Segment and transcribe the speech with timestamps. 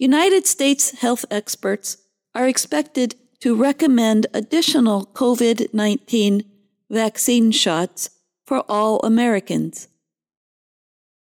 [0.00, 1.98] United States health experts
[2.34, 6.42] are expected to recommend additional COVID 19
[6.88, 8.08] vaccine shots
[8.46, 9.88] for all Americans.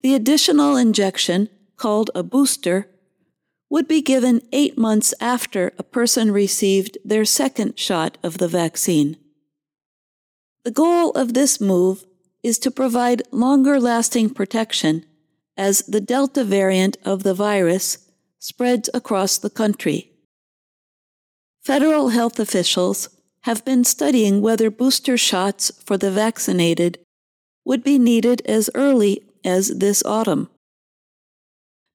[0.03, 2.89] The additional injection, called a booster,
[3.69, 9.17] would be given eight months after a person received their second shot of the vaccine.
[10.63, 12.05] The goal of this move
[12.45, 15.05] is to provide longer lasting protection
[15.57, 18.05] as the Delta variant of the virus
[18.39, 20.13] spreads across the country.
[21.63, 23.09] Federal health officials
[23.43, 26.99] have been studying whether booster shots for the vaccinated
[27.65, 30.49] would be needed as early as this autumn.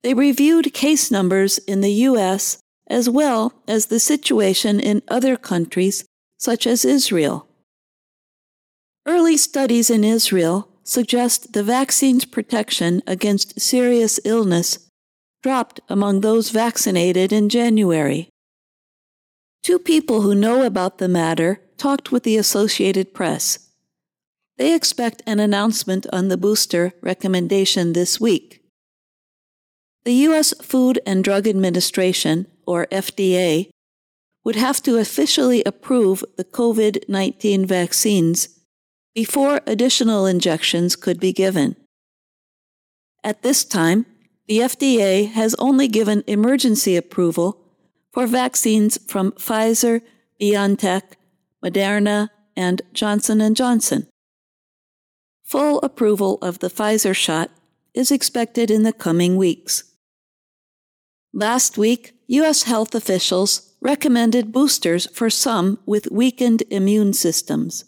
[0.04, 2.60] They reviewed case numbers in the U.S.
[2.88, 6.06] as well as the situation in other countries,
[6.38, 7.48] such as Israel.
[9.06, 14.90] Early studies in Israel suggest the vaccine's protection against serious illness
[15.44, 18.30] dropped among those vaccinated in January.
[19.62, 23.70] Two people who know about the matter talked with the Associated Press.
[24.58, 28.64] They expect an announcement on the booster recommendation this week.
[30.06, 30.54] The U.S.
[30.62, 33.70] Food and Drug Administration, or FDA,
[34.44, 38.60] would have to officially approve the COVID 19 vaccines
[39.16, 41.76] before additional injections could be given.
[43.24, 44.06] At this time,
[44.48, 47.62] the FDA has only given emergency approval
[48.12, 50.02] for vaccines from Pfizer,
[50.40, 51.02] BioNTech,
[51.64, 54.08] Moderna, and Johnson & Johnson.
[55.44, 57.50] Full approval of the Pfizer shot
[57.94, 59.84] is expected in the coming weeks.
[61.34, 62.64] Last week, U.S.
[62.64, 67.86] health officials recommended boosters for some with weakened immune systems.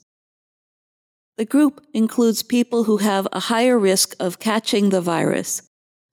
[1.37, 5.61] The group includes people who have a higher risk of catching the virus,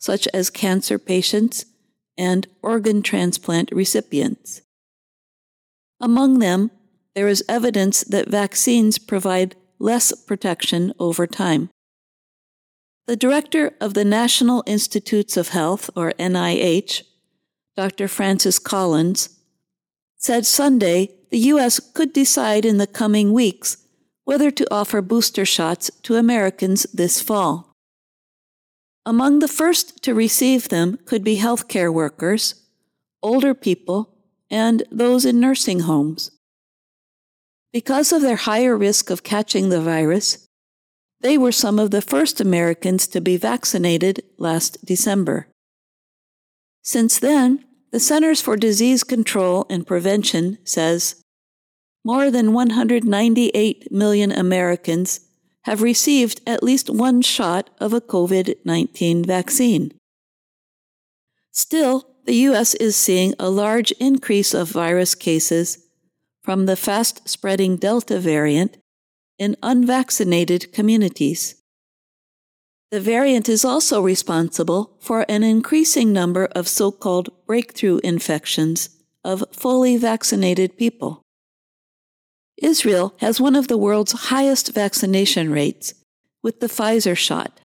[0.03, 1.65] such as cancer patients
[2.19, 4.61] and organ transplant recipients.
[6.01, 6.73] Among them,
[7.15, 11.71] there is evidence that vaccines provide less protection over time.
[13.07, 17.03] The director of the National Institutes of Health, or NIH,
[17.77, 18.09] Dr.
[18.09, 19.29] Francis Collins,
[20.17, 21.79] said Sunday the U.S.
[21.79, 23.77] could decide in the coming weeks
[24.25, 27.72] whether to offer booster shots to Americans this fall.
[29.05, 32.55] Among the first to receive them could be healthcare workers,
[33.23, 34.15] older people,
[34.51, 36.31] and those in nursing homes.
[37.73, 40.47] Because of their higher risk of catching the virus,
[41.21, 45.49] they were some of the first Americans to be vaccinated last December.
[46.83, 51.23] Since then, the Centers for Disease Control and Prevention says
[52.05, 55.21] more than 198 million Americans
[55.65, 59.93] have received at least one shot of a COVID 19 vaccine.
[61.53, 62.75] Still, the U.S.
[62.75, 65.87] is seeing a large increase of virus cases
[66.43, 68.79] from the fast spreading Delta variant
[69.39, 71.57] in unvaccinated communities.
[72.91, 78.91] The variant is also responsible for an increasing number of so called breakthrough infections
[79.25, 81.22] of fully vaccinated people.
[82.63, 85.95] Israel has one of the world's highest vaccination rates
[86.43, 87.61] with the Pfizer shot.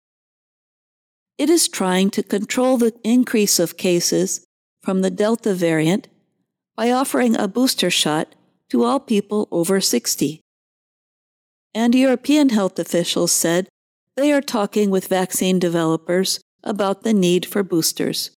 [1.38, 4.46] It is trying to control the increase of cases
[4.82, 6.08] from the Delta variant
[6.78, 8.36] by offering a booster shot
[8.70, 10.40] to all people over 60.
[11.74, 13.68] And European health officials said
[14.16, 18.32] they are talking with vaccine developers about the need for boosters.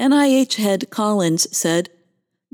[0.00, 1.90] NIH head Collins said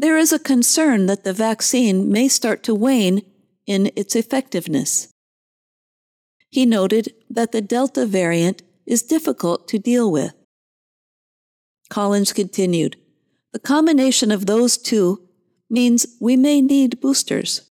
[0.01, 3.21] there is a concern that the vaccine may start to wane
[3.67, 5.09] in its effectiveness.
[6.51, 10.35] He noted that the Delta variant is difficult to deal with.
[11.91, 12.97] Collins continued,
[13.53, 15.29] The combination of those two
[15.69, 17.69] means we may need boosters.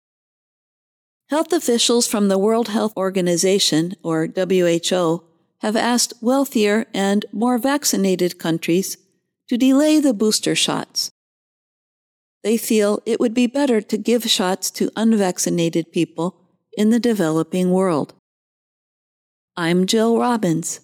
[1.29, 5.23] Health officials from the World Health Organization, or WHO,
[5.61, 8.97] have asked wealthier and more vaccinated countries
[9.47, 11.11] to delay the booster shots
[12.43, 16.35] they feel it would be better to give shots to unvaccinated people
[16.76, 18.14] in the developing world.
[19.55, 20.79] I'm Jill Robbins.